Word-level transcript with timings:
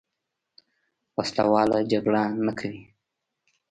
وسله 1.17 1.45
واله 1.53 1.77
جګړه 1.91 2.23
نه 2.45 2.53
کوي. 2.59 2.81